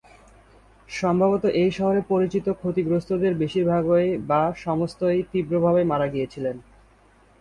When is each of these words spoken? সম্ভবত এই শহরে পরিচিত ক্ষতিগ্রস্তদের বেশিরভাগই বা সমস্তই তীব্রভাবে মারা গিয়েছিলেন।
সম্ভবত 0.89 1.43
এই 1.61 1.71
শহরে 1.71 2.01
পরিচিত 2.09 2.45
ক্ষতিগ্রস্তদের 2.51 3.33
বেশিরভাগই 3.33 4.09
বা 4.29 4.41
সমস্তই 4.57 5.19
তীব্রভাবে 5.31 5.81
মারা 5.83 6.07
গিয়েছিলেন। 6.07 6.55